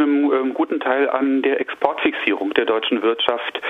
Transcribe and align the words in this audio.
einem 0.00 0.32
ähm, 0.32 0.54
guten 0.54 0.80
Teil 0.80 1.08
an 1.10 1.42
der 1.42 1.60
Exportfixierung 1.60 2.54
der 2.54 2.64
deutschen 2.64 3.02
Wirtschaft. 3.02 3.60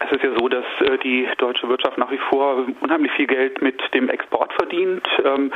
Es 0.00 0.12
ist 0.12 0.22
ja 0.22 0.30
so, 0.38 0.48
dass 0.48 0.64
äh, 0.80 0.98
die 0.98 1.26
deutsche 1.38 1.68
Wirtschaft 1.68 1.98
nach 1.98 2.10
wie 2.10 2.20
vor 2.30 2.66
unheimlich 2.80 3.12
viel 3.12 3.26
Geld 3.26 3.62
mit 3.62 3.80
dem 3.94 4.08
Export 4.08 4.52
verdient, 4.54 5.06
ähm, 5.24 5.52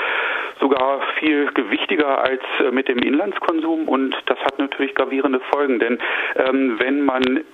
sogar 0.61 1.01
viel 1.19 1.47
gewichtiger 1.53 2.19
als 2.19 2.43
äh, 2.61 2.71
mit 2.71 2.89
dem 2.89 2.99
Inlandskonsum 2.99 3.89
und 3.89 4.15
das 4.27 4.39
hat 4.41 4.59
natürlich 4.59 4.95
gravierende 4.95 5.41
Folgen, 5.51 5.79
denn 5.79 5.99
ähm, 6.37 6.77
wenn 6.79 7.05
man 7.05 7.45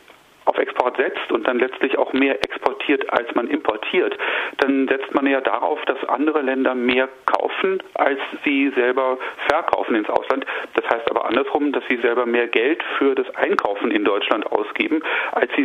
auf 0.44 0.58
Export 0.58 0.96
setzt 0.96 1.32
und 1.32 1.46
dann 1.46 1.58
letztlich 1.58 1.98
auch 1.98 2.12
mehr 2.12 2.36
exportiert, 2.44 3.10
als 3.12 3.34
man 3.34 3.48
importiert, 3.48 4.16
dann 4.58 4.88
setzt 4.88 5.14
man 5.14 5.26
ja 5.26 5.40
darauf, 5.40 5.82
dass 5.86 6.02
andere 6.08 6.42
Länder 6.42 6.74
mehr 6.74 7.08
kaufen, 7.26 7.82
als 7.94 8.18
sie 8.44 8.70
selber 8.76 9.18
verkaufen 9.48 9.94
ins 9.94 10.08
Ausland. 10.08 10.44
Das 10.74 10.84
heißt 10.88 11.10
aber 11.10 11.26
andersrum, 11.26 11.72
dass 11.72 11.84
sie 11.88 11.96
selber 11.98 12.26
mehr 12.26 12.48
Geld 12.48 12.82
für 12.98 13.14
das 13.14 13.28
Einkaufen 13.36 13.90
in 13.90 14.04
Deutschland 14.04 14.46
ausgeben, 14.46 15.02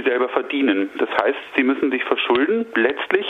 selber 0.10 0.30
verdienen. 0.30 0.90
Das 0.98 1.10
heißt, 1.24 1.40
sie 1.56 1.64
müssen 1.64 1.92
sich 1.92 2.04
verschulden, 2.04 2.66
letztlich. 2.76 3.26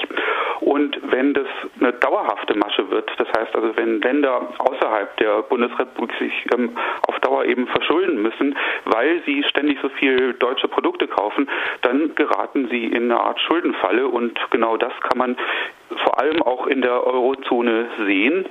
Und 0.61 0.99
wenn 1.11 1.33
das 1.33 1.47
eine 1.79 1.93
dauerhafte 1.93 2.55
Masche 2.55 2.89
wird, 2.89 3.09
das 3.17 3.27
heißt 3.37 3.55
also, 3.55 3.75
wenn 3.75 4.01
Länder 4.01 4.53
außerhalb 4.57 5.15
der 5.17 5.41
Bundesrepublik 5.43 6.11
sich 6.19 6.33
ähm, 6.53 6.75
auf 7.07 7.19
Dauer 7.19 7.45
eben 7.45 7.67
verschulden 7.67 8.21
müssen, 8.21 8.57
weil 8.85 9.21
sie 9.25 9.43
ständig 9.43 9.77
so 9.81 9.89
viel 9.89 10.33
deutsche 10.33 10.67
Produkte 10.67 11.07
kaufen, 11.07 11.19
kaufen, 11.19 11.47
dann 11.81 12.15
geraten 12.15 12.67
sie 12.69 12.85
in 12.85 13.11
eine 13.11 13.19
Art 13.19 13.39
Schuldenfalle 13.41 14.07
und 14.07 14.39
genau 14.51 14.77
das 14.77 14.93
kann 15.01 15.17
man 15.17 15.37
vor 16.03 16.19
allem 16.19 16.41
auch 16.41 16.67
in 16.67 16.81
der 16.81 17.05
Eurozone 17.05 17.87
sehen. 18.05 18.45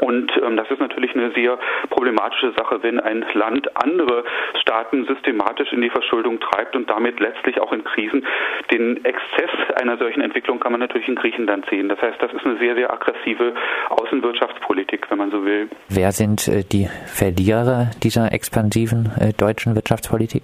Und 0.00 0.30
ähm, 0.42 0.56
das 0.56 0.70
ist 0.70 0.80
natürlich 0.80 1.14
eine 1.14 1.32
sehr 1.32 1.58
problematische 1.90 2.52
Sache, 2.52 2.82
wenn 2.82 3.00
ein 3.00 3.24
Land 3.34 3.68
andere 3.76 4.24
Staaten 4.60 5.06
systematisch 5.06 5.72
in 5.72 5.80
die 5.80 5.90
Verschuldung 5.90 6.40
treibt 6.40 6.76
und 6.76 6.90
damit 6.90 7.18
letztlich 7.20 7.60
auch 7.60 7.72
in 7.72 7.82
Krisen. 7.84 8.26
Den 8.70 9.04
Exzess 9.04 9.50
einer 9.76 9.96
solchen 9.96 10.20
Entwicklung 10.20 10.60
kann 10.60 10.72
man 10.72 10.80
natürlich 10.80 11.08
in 11.08 11.14
Griechenland 11.14 11.66
sehen. 11.70 11.88
Das 11.88 12.00
heißt, 12.00 12.20
das 12.20 12.32
ist 12.32 12.44
eine 12.44 12.58
sehr, 12.58 12.74
sehr 12.74 12.92
aggressive 12.92 13.54
Außenwirtschaftspolitik, 13.90 15.10
wenn 15.10 15.18
man 15.18 15.30
so 15.30 15.44
will. 15.44 15.68
Wer 15.88 16.12
sind 16.12 16.46
äh, 16.48 16.62
die 16.62 16.88
Verlierer 17.06 17.90
dieser 18.02 18.32
expansiven 18.32 19.10
äh, 19.18 19.32
deutschen 19.32 19.74
Wirtschaftspolitik? 19.74 20.42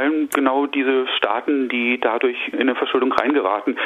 Allem 0.00 0.30
genau 0.30 0.66
diese 0.66 1.06
Staaten, 1.18 1.68
die 1.68 2.00
dadurch 2.00 2.36
in 2.52 2.60
eine 2.60 2.74
Verschuldung 2.74 3.12
reingeraten. 3.12 3.76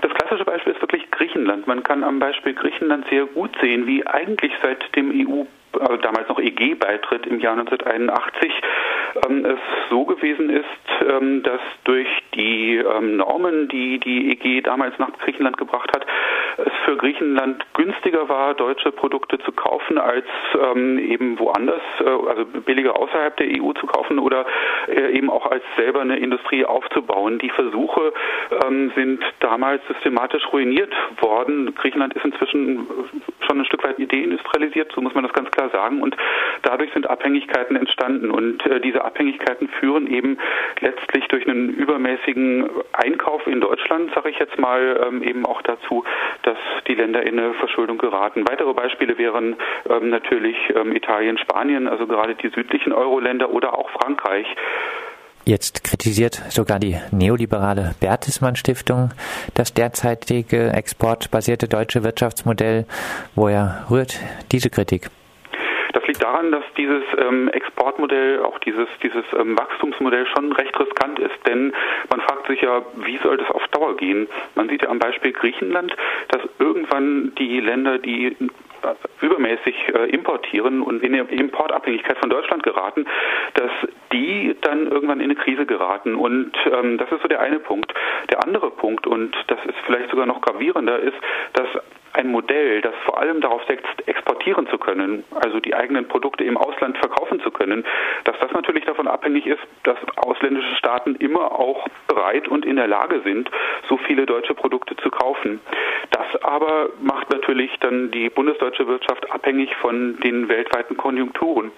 Das 0.00 0.12
klassische 0.14 0.46
Beispiel 0.46 0.72
ist 0.72 0.80
wirklich 0.80 1.10
Griechenland. 1.10 1.66
Man 1.66 1.82
kann 1.82 2.04
am 2.04 2.18
Beispiel 2.18 2.54
Griechenland 2.54 3.06
sehr 3.10 3.26
gut 3.26 3.50
sehen, 3.60 3.86
wie 3.86 4.06
eigentlich 4.06 4.52
seit 4.62 4.96
dem 4.96 5.10
EU 5.10 5.42
äh, 5.78 5.98
damals 5.98 6.26
noch 6.28 6.38
EG-Beitritt 6.40 7.26
im 7.26 7.40
Jahr 7.40 7.58
1981 7.58 8.50
ähm, 9.28 9.44
es 9.44 9.58
so 9.90 10.06
gewesen 10.06 10.48
ist, 10.48 10.64
ähm, 11.06 11.42
dass 11.42 11.60
durch 11.84 12.08
die 12.34 12.76
ähm, 12.76 13.18
Normen, 13.18 13.68
die 13.68 13.98
die 13.98 14.30
EG 14.30 14.62
damals 14.62 14.98
nach 14.98 15.12
Griechenland 15.18 15.58
gebracht 15.58 15.90
hat, 15.94 16.06
es 16.58 16.72
für 16.84 16.96
Griechenland 16.96 17.64
günstiger 17.74 18.28
war, 18.28 18.54
deutsche 18.54 18.90
Produkte 18.90 19.38
zu 19.38 19.52
kaufen, 19.52 19.98
als 19.98 20.26
ähm, 20.60 20.98
eben 20.98 21.38
woanders, 21.38 21.82
äh, 22.00 22.04
also 22.04 22.44
billiger 22.44 22.96
außerhalb 22.96 23.36
der 23.36 23.46
EU 23.62 23.72
zu 23.72 23.86
kaufen 23.86 24.18
oder 24.18 24.44
äh, 24.88 25.12
eben 25.12 25.30
auch 25.30 25.46
als 25.50 25.62
selber 25.76 26.00
eine 26.00 26.18
Industrie 26.18 26.64
aufzubauen. 26.64 27.38
Die 27.38 27.50
Versuche 27.50 28.12
ähm, 28.64 28.92
sind 28.96 29.22
damals 29.40 29.82
systematisch 29.86 30.52
ruiniert 30.52 30.92
worden. 31.20 31.74
Griechenland 31.74 32.14
ist 32.14 32.24
inzwischen 32.24 32.86
schon 33.48 33.60
ein 33.60 33.64
Stück 33.64 33.84
weit 33.84 33.98
deindustrialisiert, 33.98 34.92
so 34.94 35.00
muss 35.00 35.14
man 35.14 35.24
das 35.24 35.32
ganz 35.32 35.50
klar 35.50 35.70
sagen. 35.70 36.02
Und 36.02 36.16
dadurch 36.62 36.92
sind 36.92 37.08
Abhängigkeiten 37.08 37.76
entstanden. 37.76 38.30
Und 38.30 38.64
äh, 38.66 38.80
diese 38.80 39.04
Abhängigkeiten 39.04 39.68
führen 39.80 40.06
eben 40.06 40.38
letztlich 40.80 41.26
durch 41.28 41.48
einen 41.48 41.70
übermäßigen 41.70 42.68
Einkauf 42.92 43.46
in 43.46 43.60
Deutschland, 43.60 44.12
sage 44.14 44.30
ich 44.30 44.38
jetzt 44.38 44.58
mal, 44.58 45.00
ähm, 45.06 45.22
eben 45.22 45.46
auch 45.46 45.62
dazu, 45.62 46.04
dass 46.42 46.58
die 46.86 46.94
Länder 46.94 47.22
in 47.22 47.38
eine 47.38 47.54
Verschuldung 47.54 47.98
geraten. 47.98 48.48
Weitere 48.48 48.72
Beispiele 48.74 49.18
wären 49.18 49.56
ähm, 49.88 50.10
natürlich 50.10 50.56
ähm, 50.74 50.94
Italien, 50.94 51.38
Spanien, 51.38 51.88
also 51.88 52.06
gerade 52.06 52.34
die 52.34 52.48
südlichen 52.48 52.92
Euro-Länder 52.92 53.50
oder 53.50 53.76
auch 53.78 53.90
Frankreich. 53.90 54.46
Jetzt 55.48 55.82
kritisiert 55.82 56.42
sogar 56.50 56.78
die 56.78 56.98
neoliberale 57.10 57.94
Bertelsmann 58.00 58.54
Stiftung 58.54 59.14
das 59.54 59.72
derzeitige 59.72 60.74
exportbasierte 60.74 61.68
deutsche 61.68 62.04
Wirtschaftsmodell. 62.04 62.84
Woher 63.34 63.86
rührt 63.90 64.20
diese 64.52 64.68
Kritik? 64.68 65.08
Das 65.94 66.06
liegt 66.06 66.22
daran, 66.22 66.52
dass 66.52 66.64
dieses 66.76 67.02
ähm, 67.16 67.48
Exportmodell, 67.48 68.42
auch 68.42 68.58
dieses, 68.58 68.88
dieses 69.02 69.24
ähm, 69.40 69.58
Wachstumsmodell 69.58 70.26
schon 70.26 70.52
recht 70.52 70.78
riskant 70.78 71.18
ist, 71.18 71.38
denn 71.46 71.72
man 72.10 72.20
fragt 72.20 72.46
sich 72.48 72.60
ja, 72.60 72.82
wie 72.96 73.16
soll 73.22 73.38
das 73.38 73.50
auf 73.50 73.66
Dauer 73.68 73.96
gehen? 73.96 74.28
Man 74.54 74.68
sieht 74.68 74.82
ja 74.82 74.90
am 74.90 74.98
Beispiel 74.98 75.32
Griechenland, 75.32 75.96
dass 76.28 76.42
irgendwann 76.58 77.32
die 77.38 77.60
Länder, 77.60 77.96
die 77.96 78.36
äh, 78.82 79.24
übermäßig 79.24 79.74
äh, 79.94 80.10
importieren 80.10 80.82
und 80.82 81.02
in 81.02 81.14
eine 81.14 81.24
Importabhängigkeit 81.24 82.18
von 82.18 82.30
Deutschland 82.30 82.62
geraten, 82.62 83.06
dass 83.54 83.70
die 84.12 84.56
dann 84.60 84.86
irgendwann 84.86 85.20
in 85.20 85.30
eine 85.30 85.36
Krise 85.36 85.66
geraten. 85.66 86.14
Und 86.14 86.52
ähm, 86.72 86.98
das 86.98 87.10
ist 87.12 87.22
so 87.22 87.28
der 87.28 87.40
eine 87.40 87.58
Punkt. 87.58 87.92
Der 88.30 88.44
andere 88.44 88.70
Punkt, 88.70 89.06
und 89.06 89.34
das 89.48 89.58
ist 89.64 89.76
vielleicht 89.86 90.10
sogar 90.10 90.26
noch 90.26 90.40
gravierender, 90.40 90.98
ist, 90.98 91.16
dass 91.54 91.68
ein 92.18 92.28
Modell, 92.30 92.80
das 92.80 92.94
vor 93.04 93.18
allem 93.18 93.40
darauf 93.40 93.62
setzt, 93.66 93.86
exportieren 94.06 94.66
zu 94.66 94.78
können, 94.78 95.24
also 95.40 95.60
die 95.60 95.74
eigenen 95.74 96.08
Produkte 96.08 96.44
im 96.44 96.56
Ausland 96.56 96.98
verkaufen 96.98 97.40
zu 97.40 97.50
können, 97.50 97.84
dass 98.24 98.36
das 98.40 98.50
natürlich 98.52 98.84
davon 98.84 99.06
abhängig 99.06 99.46
ist, 99.46 99.62
dass 99.84 99.96
ausländische 100.16 100.74
Staaten 100.76 101.14
immer 101.16 101.52
auch 101.52 101.86
bereit 102.08 102.48
und 102.48 102.66
in 102.66 102.76
der 102.76 102.88
Lage 102.88 103.20
sind, 103.24 103.50
so 103.88 103.96
viele 103.96 104.26
deutsche 104.26 104.54
Produkte 104.54 104.96
zu 104.96 105.10
kaufen. 105.10 105.60
Das 106.10 106.42
aber 106.42 106.90
macht 107.00 107.30
natürlich 107.30 107.70
dann 107.80 108.10
die 108.10 108.28
bundesdeutsche 108.30 108.86
Wirtschaft 108.86 109.30
abhängig 109.30 109.74
von 109.76 110.18
den 110.20 110.48
weltweiten 110.48 110.96
Konjunkturen. 110.96 111.70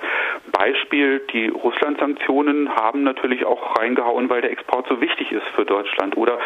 Beispiel, 0.53 1.21
die 1.33 1.49
Russland-Sanktionen 1.49 2.75
haben 2.75 3.03
natürlich 3.03 3.45
auch 3.45 3.79
reingehauen, 3.79 4.31
weil 4.31 4.41
der 4.41 4.51
Export 4.51 4.87
so 4.89 5.01
wichtig 5.01 5.33
ist 5.33 5.47
für 5.55 5.65
Deutschland. 5.65 6.17
Oder 6.17 6.39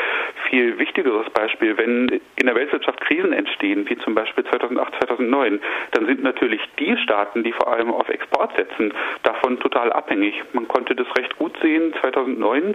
viel 0.49 0.79
wichtigeres 0.79 1.29
Beispiel, 1.31 1.77
wenn 1.77 2.21
in 2.37 2.47
der 2.47 2.55
Weltwirtschaft 2.55 3.01
Krisen 3.01 3.33
entstehen, 3.33 3.84
wie 3.89 3.97
zum 3.99 4.15
Beispiel 4.15 4.45
2008, 4.45 4.95
2009, 5.07 5.61
dann 5.93 6.07
sind 6.07 6.23
natürlich 6.23 6.61
die 6.79 6.97
Staaten, 6.99 7.43
die 7.43 7.53
vor 7.53 7.73
allem 7.73 7.93
auf 7.93 8.09
Export 8.09 8.55
setzen, 8.57 8.93
davon 9.23 9.59
total 9.61 9.93
abhängig. 9.93 10.35
Man 10.53 10.69
konnte 10.69 10.95
das 10.95 11.07
recht 11.19 11.37
gut 11.39 11.57
sehen 11.63 11.95
2009. 12.01 12.75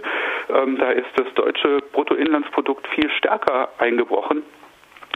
Ähm, 0.54 0.78
da 0.78 0.90
ist 0.90 1.10
das 1.16 1.32
deutsche 1.34 1.78
Bruttoinlandsprodukt 1.92 2.86
viel 2.88 3.10
stärker 3.10 3.70
eingebrochen 3.78 4.42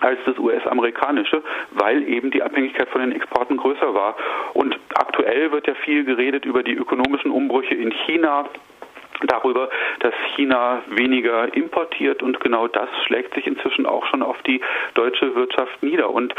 als 0.00 0.19
das 0.27 0.38
US-amerikanische, 0.38 1.43
weil 1.71 2.06
eben 2.09 2.31
die 2.31 2.43
Abhängigkeit 2.43 2.88
von 2.88 3.00
den 3.00 3.12
Exporten 3.12 3.56
größer 3.56 3.94
war. 3.94 4.16
Und 4.53 4.78
aktuell 4.94 5.53
wird 5.53 5.66
ja 5.66 5.75
viel 5.75 6.04
geredet 6.04 6.44
über 6.44 6.62
die 6.62 6.75
ökonomischen 6.75 7.31
Umbrüche 7.31 7.75
in 7.75 7.93
China, 8.06 8.47
darüber, 9.26 9.69
dass 10.00 10.14
China 10.34 10.82
weniger 10.88 11.54
importiert 11.54 12.22
und 12.22 12.41
genau 12.41 12.69
das 12.69 12.88
schlägt 13.06 13.34
sich 13.34 13.47
inzwischen 13.47 13.86
auch 13.86 14.06
schon 14.06 14.22
auf 14.22 14.41
die 14.42 14.60
deutsche 14.94 15.34
Wirtschaft 15.34 15.82
nieder. 15.82 16.10
Und 16.10 16.34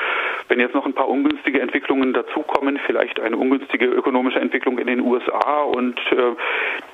wenn 0.48 0.60
jetzt 0.60 0.76
noch 0.76 0.86
ein 0.86 0.94
paar 0.94 1.08
ungünstige 1.08 1.62
Entwicklungen 1.62 2.14
dazukommen, 2.14 2.80
vielleicht 2.86 3.20
eine 3.20 3.38
ungünstige 3.38 3.86
ökonomische 3.86 4.40
Entwicklung 4.40 4.78
in 4.78 4.88
den 4.88 5.02
USA 5.02 5.62
und 5.64 6.00
äh, 6.12 6.36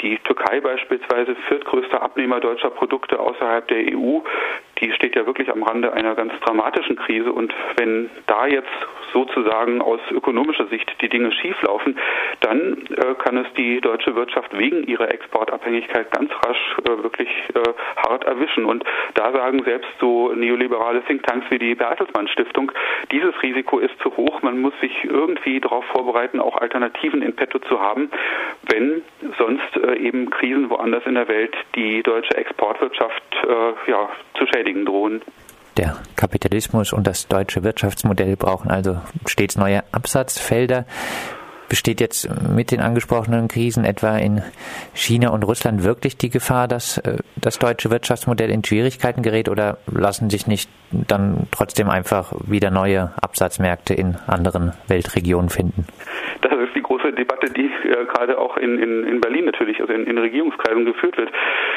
die 0.02 0.18
Türkei 0.20 0.62
beispielsweise 0.62 1.36
viertgrößter 1.48 2.02
Abnehmer 2.02 2.40
deutscher 2.40 2.70
Produkte 2.70 3.20
außerhalb 3.20 3.68
der 3.68 3.96
EU, 3.96 4.20
die 4.82 4.92
steht 4.94 5.16
ja 5.16 5.26
wirklich 5.26 5.50
am 5.52 5.64
Rande 5.64 5.94
einer 5.94 6.16
ganz 6.16 6.34
dramatischen 6.42 6.96
Krise. 6.96 7.32
Und 7.32 7.54
wenn 7.78 8.10
da 8.28 8.48
jetzt 8.48 8.70
sozusagen 9.14 9.82
aus 9.82 10.00
ökonomischer 10.10 10.68
Sicht 10.68 10.90
die 11.02 11.10
Dinge 11.10 11.32
schieflaufen, 11.32 11.98
dann 12.40 12.88
äh, 12.90 13.14
kann 13.16 13.38
es 13.38 13.48
die 13.56 13.82
deutsche 13.82 14.16
Wirtschaft 14.16 14.58
wegen 14.58 14.84
ihrer 14.84 15.12
Exportabhängigkeit 15.12 16.12
ganz 16.12 16.32
rasch 16.46 16.78
äh, 16.86 17.04
wirklich 17.04 17.30
äh, 17.54 17.60
hart 17.98 18.24
erwischen. 18.24 18.66
Und 18.66 18.84
da 19.14 19.32
sagen 19.32 19.64
selbst 19.64 19.90
so 20.00 20.34
neoliberale 20.34 21.04
Thinktanks 21.04 21.46
wie 21.50 21.60
die 21.60 21.76
Bertelsmann 21.76 22.28
Stiftung, 22.28 22.72
dieses 23.12 23.40
Risiko 23.44 23.80
ist 23.80 23.98
zu 24.02 24.16
hoch. 24.18 24.42
Man 24.42 24.60
muss 24.60 24.74
sich 24.82 25.04
irgendwie 25.04 25.60
darauf 25.60 25.86
vorbereiten, 25.86 26.40
auch 26.40 26.58
Alternativen 26.58 27.22
in 27.22 27.36
petto 27.36 27.60
zu 27.60 27.80
haben, 27.80 28.10
wenn 28.72 29.02
sonst 29.38 29.76
äh, 29.78 29.98
eben 29.98 30.30
Krisen 30.30 30.70
woanders 30.70 31.04
in 31.06 31.16
der 31.16 31.28
Welt 31.28 31.54
die 31.76 32.02
deutsche 32.04 32.36
Exportwirtschaft 32.36 33.24
äh, 33.44 33.92
ja, 33.92 34.10
zu 34.38 34.46
schädigen 34.48 34.86
drohen. 34.86 35.22
Der 35.78 35.98
Kapitalismus 36.16 36.92
und 36.94 37.08
das 37.08 37.28
deutsche 37.28 37.64
Wirtschaftsmodell 37.64 38.36
brauchen 38.36 38.70
also 38.70 38.98
stets 39.26 39.58
neue 39.58 39.84
Absatzfelder. 39.92 40.86
Besteht 41.72 42.02
jetzt 42.02 42.28
mit 42.54 42.72
den 42.72 42.82
angesprochenen 42.82 43.48
Krisen 43.48 43.86
etwa 43.86 44.18
in 44.18 44.42
China 44.94 45.30
und 45.30 45.46
Russland 45.46 45.86
wirklich 45.86 46.18
die 46.18 46.30
Gefahr, 46.30 46.68
dass 46.68 46.98
äh, 46.98 47.20
das 47.38 47.60
deutsche 47.60 47.90
Wirtschaftsmodell 47.90 48.50
in 48.50 48.62
Schwierigkeiten 48.62 49.22
gerät 49.22 49.48
oder 49.48 49.78
lassen 49.90 50.30
sich 50.30 50.48
nicht 50.48 50.70
dann 50.92 51.48
trotzdem 51.56 51.90
einfach 51.90 52.34
wieder 52.46 52.72
neue 52.72 53.12
Absatzmärkte 53.22 53.94
in 53.94 54.18
anderen 54.28 54.74
Weltregionen 54.90 55.50
finden? 55.50 55.88
Das 56.42 56.52
ist 56.52 56.76
die 56.76 56.82
große 56.82 57.14
Debatte, 57.14 57.50
die 57.54 57.68
äh, 57.68 58.06
gerade 58.06 58.38
auch 58.38 58.58
in, 58.58 58.78
in, 58.78 59.06
in 59.06 59.22
Berlin 59.22 59.46
natürlich, 59.46 59.80
also 59.80 59.94
in, 59.94 60.06
in 60.08 60.18
Regierungskreisen 60.18 60.84
geführt 60.84 61.18
wird. 61.18 61.30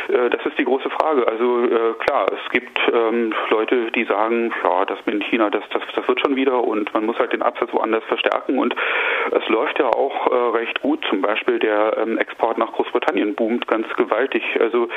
Äh, 0.09 0.31
das 0.31 0.45
ist 0.45 0.59
die 0.59 0.65
große 0.65 0.91
Frage. 0.91 1.29
Also 1.29 1.67
äh, 1.67 1.93
klar, 2.05 2.27
es 2.33 2.51
gibt 2.51 2.79
ähm, 2.93 3.33
Leute, 3.51 3.93
die 3.93 4.05
sagen, 4.07 4.53
ja, 4.65 4.85
das 4.87 4.99
mit 5.07 5.23
China, 5.31 5.51
das, 5.51 5.63
das, 5.73 5.83
das 5.95 6.09
wird 6.09 6.21
schon 6.21 6.35
wieder 6.35 6.65
und 6.65 6.93
man 6.93 7.07
muss 7.07 7.19
halt 7.19 7.33
den 7.33 7.43
Absatz 7.43 7.73
woanders 7.73 8.03
verstärken 8.05 8.59
und 8.59 8.75
es 9.31 9.49
läuft 9.49 9.79
ja 9.79 9.89
auch 9.89 10.04
äh, 10.31 10.57
recht 10.57 10.81
gut. 10.83 11.05
Zum 11.09 11.21
Beispiel 11.21 11.59
der 11.59 11.97
ähm, 11.99 12.19
Export 12.19 12.59
nach 12.59 12.73
Großbritannien 12.73 13.35
boomt 13.35 13.67
ganz 13.69 13.87
gewaltig. 13.97 14.43
Also 14.61 14.89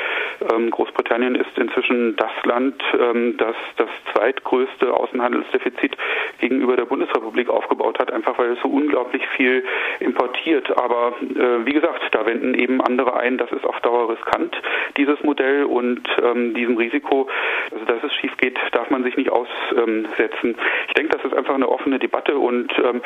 ähm, 0.52 0.70
Großbritannien 0.70 1.34
ist 1.34 1.56
inzwischen 1.56 2.16
das 2.16 2.30
Land, 2.44 2.82
ähm, 2.98 3.36
das 3.38 3.56
das 3.76 3.88
zweitgrößte 4.12 4.92
Außenhandelsdefizit 4.92 5.96
gegenüber 6.40 6.76
der 6.76 6.84
Bundesrepublik 6.84 7.48
aufgebaut 7.48 7.98
hat, 7.98 8.12
einfach 8.12 8.38
weil 8.38 8.52
es 8.52 8.60
so 8.62 8.68
unglaublich 8.68 9.26
viel 9.36 9.64
importiert. 10.00 10.76
Aber 10.78 11.14
äh, 11.20 11.66
wie 11.66 11.72
gesagt, 11.72 12.00
da 12.12 12.26
wenden 12.26 12.54
eben 12.54 12.80
andere 12.80 13.16
ein, 13.16 13.38
das 13.38 13.50
ist 13.52 13.64
auf 13.64 13.78
Dauer 13.80 14.10
riskant, 14.10 14.56
dieses 14.96 15.22
Modell 15.22 15.64
und 15.64 16.08
ähm, 16.22 16.54
diesem 16.54 16.76
Risiko, 16.76 17.28
also 17.72 17.84
dass 17.84 18.02
es 18.02 18.14
schief 18.14 18.36
geht, 18.38 18.58
darf 18.72 18.90
man 18.90 19.04
sich 19.04 19.16
nicht 19.16 19.30
aussetzen. 19.30 20.56
Ich 20.88 20.94
denke, 20.94 21.16
das 21.16 21.24
ist 21.24 21.36
einfach 21.36 21.54
eine 21.54 21.68
offene 21.68 21.98
Debatte 21.98 22.36
und 22.38 22.72
ähm, 22.78 23.00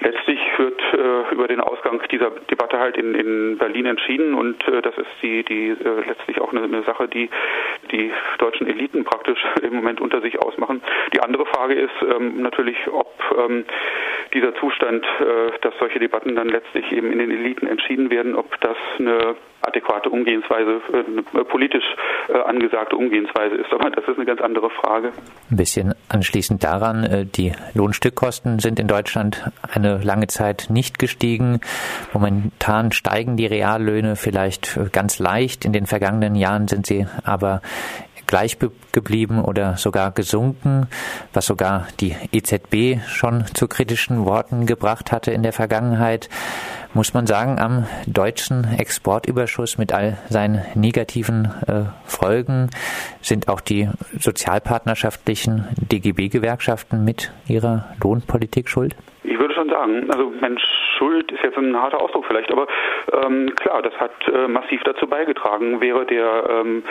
letztlich 0.00 0.40
wird 0.58 0.80
äh, 0.94 1.32
über 1.32 1.48
den 1.48 1.53
Ausgang 1.60 2.02
dieser 2.10 2.30
Debatte 2.30 2.78
halt 2.78 2.96
in, 2.96 3.14
in 3.14 3.58
Berlin 3.58 3.86
entschieden 3.86 4.34
und 4.34 4.66
äh, 4.68 4.82
das 4.82 4.96
ist 4.96 5.10
die, 5.22 5.44
die 5.44 5.70
äh, 5.70 6.06
letztlich 6.06 6.40
auch 6.40 6.52
eine, 6.52 6.62
eine 6.62 6.82
Sache, 6.82 7.08
die 7.08 7.30
die 7.90 8.12
deutschen 8.38 8.66
Eliten 8.66 9.04
praktisch 9.04 9.38
im 9.62 9.74
Moment 9.74 10.00
unter 10.00 10.20
sich 10.20 10.38
ausmachen. 10.40 10.82
Die 11.12 11.20
andere 11.20 11.46
Frage 11.46 11.74
ist 11.74 11.94
ähm, 12.02 12.42
natürlich, 12.42 12.76
ob 12.88 13.12
ähm, 13.38 13.64
dieser 14.34 14.54
Zustand, 14.56 15.04
äh, 15.04 15.58
dass 15.62 15.72
solche 15.78 15.98
Debatten 15.98 16.34
dann 16.34 16.48
letztlich 16.48 16.90
eben 16.92 17.10
in 17.12 17.18
den 17.18 17.30
Eliten 17.30 17.66
entschieden 17.66 18.10
werden, 18.10 18.34
ob 18.34 18.60
das 18.60 18.76
eine 18.98 19.36
adäquate 19.62 20.10
Umgehensweise, 20.10 20.80
äh, 20.92 21.04
eine 21.06 21.44
politisch 21.44 21.84
äh, 22.28 22.38
angesagte 22.38 22.96
Umgehensweise 22.96 23.54
ist. 23.54 23.72
Aber 23.72 23.88
das 23.90 24.06
ist 24.06 24.16
eine 24.16 24.26
ganz 24.26 24.40
andere 24.40 24.70
Frage. 24.70 25.12
Ein 25.50 25.56
bisschen 25.56 25.94
anschließend 26.08 26.62
daran, 26.62 27.30
die 27.34 27.52
Lohnstückkosten 27.74 28.58
sind 28.58 28.78
in 28.80 28.88
Deutschland 28.88 29.50
eine 29.72 29.98
lange 30.02 30.26
Zeit 30.26 30.66
nicht 30.68 30.98
gestiegen. 30.98 31.60
Momentan 32.12 32.92
steigen 32.92 33.36
die 33.36 33.46
Reallöhne 33.46 34.16
vielleicht 34.16 34.78
ganz 34.92 35.18
leicht. 35.18 35.64
In 35.64 35.72
den 35.72 35.86
vergangenen 35.86 36.34
Jahren 36.34 36.68
sind 36.68 36.86
sie 36.86 37.06
aber 37.24 37.62
gleich 38.26 38.58
geblieben 38.92 39.42
oder 39.42 39.76
sogar 39.76 40.10
gesunken, 40.10 40.86
was 41.32 41.46
sogar 41.46 41.88
die 42.00 42.14
EZB 42.32 43.00
schon 43.06 43.44
zu 43.54 43.68
kritischen 43.68 44.24
Worten 44.24 44.66
gebracht 44.66 45.12
hatte 45.12 45.30
in 45.30 45.42
der 45.42 45.52
Vergangenheit. 45.52 46.28
Muss 46.94 47.12
man 47.12 47.26
sagen, 47.26 47.58
am 47.58 47.86
deutschen 48.06 48.64
Exportüberschuss 48.78 49.78
mit 49.78 49.92
all 49.92 50.16
seinen 50.30 50.62
negativen 50.74 51.46
äh, 51.66 51.84
Folgen 52.04 52.70
sind 53.20 53.48
auch 53.48 53.60
die 53.60 53.88
sozialpartnerschaftlichen 54.18 55.66
DGB-Gewerkschaften 55.90 57.04
mit 57.04 57.32
ihrer 57.48 57.86
Lohnpolitik 58.00 58.68
schuld? 58.68 58.94
Sagen, 59.74 60.08
also 60.08 60.32
Mensch, 60.40 60.62
Schuld 60.96 61.32
ist 61.32 61.42
jetzt 61.42 61.58
ein 61.58 61.76
harter 61.76 62.00
Ausdruck 62.00 62.26
vielleicht, 62.26 62.52
aber 62.52 62.68
ähm, 63.24 63.52
klar, 63.56 63.82
das 63.82 63.92
hat 63.98 64.12
äh, 64.32 64.46
massiv 64.46 64.80
dazu 64.84 65.08
beigetragen. 65.08 65.80
Wäre 65.80 66.06
der 66.06 66.44
ähm, 66.48 66.84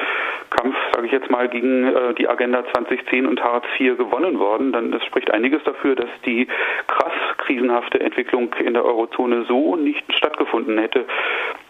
Kampf, 0.50 0.75
sage 0.94 1.07
ich 1.07 1.13
jetzt 1.13 1.30
mal, 1.31 1.47
gegen 1.47 1.85
äh, 1.88 2.13
die 2.15 2.27
Agenda 2.27 2.62
2010 2.74 3.25
und 3.25 3.41
Hartz 3.41 3.63
IV 3.80 3.97
gewonnen 3.97 4.38
worden, 4.38 4.74
dann 4.74 4.91
es 4.91 5.01
spricht 5.06 5.31
einiges 5.31 5.63
dafür, 5.63 5.95
dass 5.95 6.09
die 6.25 6.45
krass 6.88 7.13
krisenhafte 7.38 8.01
Entwicklung 8.01 8.53
in 8.56 8.74
der 8.74 8.83
Eurozone 8.83 9.45
so 9.47 9.77
nicht 9.77 10.03
stattgefunden 10.18 10.77
hätte. 10.77 11.06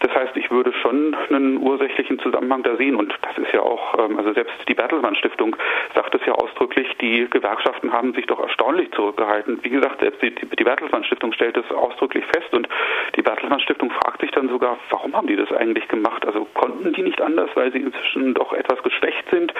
Das 0.04 0.14
heißt, 0.14 0.36
ich 0.36 0.50
würde 0.50 0.70
schon 0.82 1.16
einen 1.30 1.56
ursächlichen 1.56 2.18
Zusammenhang 2.18 2.62
da 2.62 2.76
sehen 2.76 2.94
und 2.94 3.14
das 3.22 3.38
ist 3.38 3.54
ja 3.54 3.60
auch, 3.60 3.98
ähm, 3.98 4.18
also 4.18 4.34
selbst 4.34 4.52
die 4.68 4.74
Bertelsmann 4.74 5.16
Stiftung 5.16 5.56
sagt 5.94 6.14
es 6.14 6.20
ja 6.26 6.34
ausdrücklich, 6.34 6.86
die 7.00 7.26
Gewerkschaften 7.30 7.90
haben 7.90 8.12
sich 8.12 8.26
doch 8.26 8.38
erstaunlich 8.38 8.92
zurückgehalten. 8.92 9.60
Wie 9.62 9.70
gesagt, 9.70 10.00
selbst 10.00 10.20
die, 10.20 10.64
Bertelsmann 10.64 11.04
Stiftung 11.04 11.32
stellt 11.32 11.56
es 11.56 11.70
ausdrücklich 11.72 12.22
fest 12.26 12.52
und 12.52 12.68
die 13.16 13.22
Bertelsmann 13.22 13.60
Stiftung 13.60 13.90
fragt 13.92 14.20
sich 14.20 14.30
dann 14.32 14.50
sogar, 14.50 14.76
warum 14.90 15.16
haben 15.16 15.26
die 15.26 15.36
das 15.36 15.50
eigentlich 15.52 15.88
gemacht? 15.88 16.26
Also 16.26 16.46
konnten 16.52 16.92
die 16.92 17.02
nicht 17.02 17.22
anders, 17.22 17.48
weil 17.54 17.72
sie 17.72 17.80
inzwischen 17.80 18.34
doch 18.34 18.52
etwas 18.52 18.82
geschwächt 18.82 19.24
sind 19.30 19.54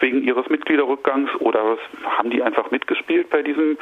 wegen 0.00 0.22
ihres 0.22 0.46
Mitgliederrückgangs 0.50 1.30
oder 1.40 1.78
haben 2.04 2.28
die 2.28 2.42
einfach 2.42 2.70
mitgespielt 2.70 3.30
bei 3.30 3.40
diesem 3.40 3.78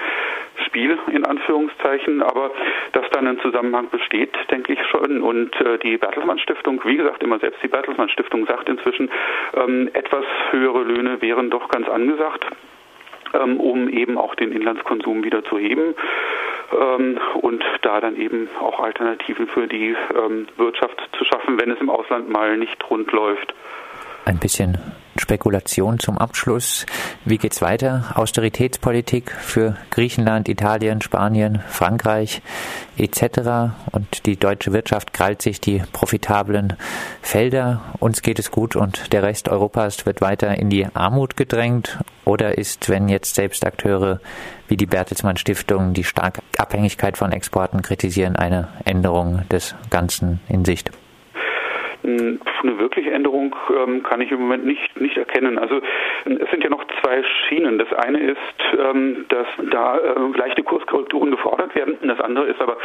Spiel 0.75 0.99
in 1.13 1.25
Anführungszeichen? 1.25 2.21
Aber 2.21 2.51
dass 2.93 3.09
dann 3.13 3.29
ein 3.29 3.39
Zusammenhang 3.39 3.91
besteht, 3.91 4.35
denke 4.51 4.73
ich 4.73 4.81
schon. 4.91 5.23
Und 5.23 5.55
äh, 5.61 5.79
die 5.79 5.97
Bertelsmann 5.97 6.41
Stiftung, 6.41 6.81
wie 6.85 6.97
gesagt, 6.97 7.23
immer 7.23 7.39
selbst 7.39 7.63
die 7.63 7.69
Bertelsmann 7.69 8.09
Stiftung 8.09 8.45
sagt 8.47 8.69
inzwischen, 8.69 9.09
ähm, 9.55 9.89
etwas 9.93 10.25
höhere 10.51 10.83
Löhne 10.83 11.23
wären 11.23 11.51
doch 11.51 11.69
ganz 11.69 11.89
angesagt 11.89 12.45
ähm, 13.35 13.59
um 13.59 13.89
eben 13.89 14.17
auch 14.17 14.35
den 14.37 14.53
Inlandskonsum 14.53 15.25
wieder 15.25 15.45
zu 15.45 15.59
heben 15.59 15.95
ähm, 16.73 17.19
und 17.41 17.65
da 17.83 18.01
dann 18.01 18.17
eben 18.17 18.49
auch 18.61 18.79
Alternativen 18.79 19.49
für 19.49 19.67
die 19.67 19.97
ähm, 20.17 20.47
Wirtschaft 20.57 21.01
zu 21.19 21.25
schaffen, 21.25 21.61
wenn 21.61 21.71
es 21.71 21.81
im 21.81 21.91
Ausland 21.91 22.29
mal 22.29 22.57
nicht 22.57 22.79
rund 22.89 23.11
läuft. 23.11 23.53
Ein 24.25 24.39
bisschen 24.39 24.79
Spekulation 25.25 25.99
zum 25.99 26.19
Abschluss. 26.19 26.85
Wie 27.25 27.39
geht's 27.39 27.63
weiter? 27.63 28.13
Austeritätspolitik 28.15 29.31
für 29.31 29.75
Griechenland, 29.89 30.51
Italien, 30.51 31.01
Spanien, 31.01 31.63
Frankreich 31.67 32.43
etc. 32.99 33.73
Und 33.91 34.27
die 34.27 34.37
deutsche 34.37 34.75
Wirtschaft 34.75 35.15
krallt 35.15 35.41
sich 35.41 35.63
die 35.63 35.83
profitablen 35.95 36.75
Felder. 37.23 37.81
Uns 38.01 38.21
geht 38.21 38.39
es 38.39 38.51
gut 38.51 38.77
und 38.77 39.15
der 39.15 39.23
Rest 39.23 39.49
Europas 39.49 40.05
wird 40.05 40.21
weiter 40.21 40.59
in 40.59 40.69
die 40.69 40.87
Armut 40.93 41.39
gedrängt. 41.39 41.99
Oder 42.27 42.59
ist, 42.59 42.91
wenn 42.91 43.09
jetzt 43.09 43.35
selbst 43.35 43.65
Akteure 43.65 44.21
wie 44.69 44.77
die 44.77 44.85
Bertelsmann 44.85 45.39
Stiftung 45.39 45.95
die 45.95 46.05
starke 46.05 46.43
Abhängigkeit 46.59 47.17
von 47.17 47.33
Exporten 47.33 47.81
kritisieren, 47.81 48.37
eine 48.37 48.69
Änderung 48.85 49.49
des 49.49 49.75
Ganzen 49.89 50.41
in 50.49 50.67
Sicht? 50.67 50.91
Eine 52.05 52.79
wirkliche 52.79 53.11
Änderung 53.13 53.57
ähm, 53.75 54.03
kann 54.03 54.21
ich 54.21 54.31
im 54.31 54.41
Moment 54.41 54.67
nicht, 54.67 55.01
nicht 55.01 55.17
erkennen. 55.17 55.59
Also 55.59 55.81
es 56.27 56.51
sind 56.51 56.63
ja 56.63 56.69
noch 56.69 56.85
zwei 57.01 57.23
Schienen. 57.49 57.79
Das 57.79 57.91
eine 57.95 58.19
ist, 58.19 58.39
ähm, 58.79 59.25
dass 59.29 59.47
da 59.71 59.97
äh, 59.97 60.39
leichte 60.39 60.63
Kurskorrekturen 60.63 61.31
gefordert 61.31 61.75
werden. 61.75 61.97
Das 62.03 62.21
andere 62.21 62.47
ist 62.47 62.61
aber, 62.61 62.77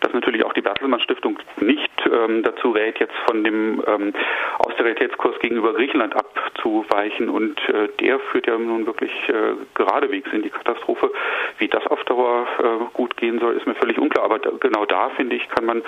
dass 0.00 0.12
natürlich 0.12 0.44
auch 0.44 0.52
die 0.52 0.60
Bertelsmann 0.60 1.00
Stiftung 1.00 1.38
nicht 1.58 1.90
ähm, 2.06 2.42
dazu 2.42 2.70
rät, 2.72 2.98
jetzt 3.00 3.14
von 3.26 3.44
dem 3.44 3.82
ähm, 3.86 4.12
Austeritätskurs 4.58 5.38
gegenüber 5.38 5.72
Griechenland 5.72 6.14
abzuweichen. 6.14 7.30
Und 7.30 7.58
äh, 7.70 7.88
der 8.00 8.18
führt 8.18 8.46
ja 8.46 8.58
nun 8.58 8.84
wirklich 8.86 9.12
äh, 9.28 9.54
geradewegs 9.74 10.30
in 10.32 10.42
die 10.42 10.50
Katastrophe. 10.50 11.10
Wie 11.58 11.68
das 11.68 11.86
auf 11.86 12.04
Dauer 12.04 12.46
äh, 12.58 12.84
gut 12.92 13.16
gehen 13.16 13.38
soll, 13.38 13.54
ist 13.56 13.66
mir 13.66 13.74
völlig 13.74 13.98
unklar. 13.98 14.26
Aber 14.26 14.38
da, 14.38 14.50
genau 14.60 14.84
da, 14.84 15.08
finde 15.16 15.36
ich, 15.36 15.48
kann 15.48 15.64
man 15.64 15.82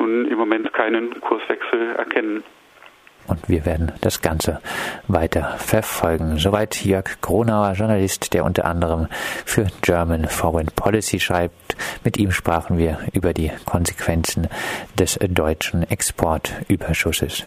nun 0.00 0.26
im 0.26 0.38
Moment 0.38 0.72
keinen 0.72 1.20
Kurswechsel 1.20 1.94
erkennen. 1.96 2.31
Und 3.26 3.48
wir 3.48 3.64
werden 3.64 3.92
das 4.00 4.20
Ganze 4.20 4.60
weiter 5.06 5.54
verfolgen. 5.58 6.38
Soweit 6.38 6.84
Jörg 6.84 7.20
Kronauer, 7.20 7.72
Journalist, 7.72 8.34
der 8.34 8.44
unter 8.44 8.64
anderem 8.64 9.06
für 9.44 9.68
German 9.80 10.26
Foreign 10.26 10.66
Policy 10.66 11.20
schreibt. 11.20 11.76
Mit 12.02 12.16
ihm 12.16 12.32
sprachen 12.32 12.78
wir 12.78 12.98
über 13.12 13.32
die 13.32 13.52
Konsequenzen 13.64 14.48
des 14.98 15.18
deutschen 15.22 15.88
Exportüberschusses. 15.88 17.40